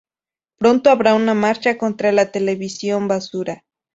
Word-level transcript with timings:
Pronto 0.57 0.89
habrá 0.89 1.13
una 1.13 1.35
marcha 1.35 1.77
contra 1.77 2.11
la 2.11 2.31
televisión 2.31 3.07
basura. 3.07 3.63